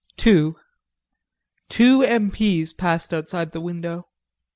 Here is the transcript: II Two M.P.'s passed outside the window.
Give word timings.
II 0.25 0.55
Two 1.69 2.01
M.P.'s 2.01 2.73
passed 2.73 3.13
outside 3.13 3.51
the 3.51 3.61
window. 3.61 4.07